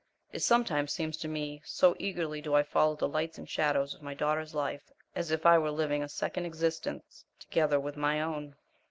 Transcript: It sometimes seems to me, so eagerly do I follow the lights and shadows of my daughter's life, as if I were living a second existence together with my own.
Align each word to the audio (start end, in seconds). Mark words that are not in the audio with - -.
It 0.31 0.39
sometimes 0.41 0.91
seems 0.91 1.15
to 1.17 1.27
me, 1.27 1.61
so 1.63 1.95
eagerly 1.99 2.41
do 2.41 2.55
I 2.55 2.63
follow 2.63 2.95
the 2.95 3.07
lights 3.07 3.37
and 3.37 3.47
shadows 3.47 3.93
of 3.93 4.01
my 4.01 4.15
daughter's 4.15 4.55
life, 4.55 4.89
as 5.15 5.29
if 5.29 5.45
I 5.45 5.59
were 5.59 5.69
living 5.69 6.01
a 6.01 6.09
second 6.09 6.47
existence 6.47 7.23
together 7.39 7.79
with 7.79 7.95
my 7.97 8.19
own. 8.19 8.55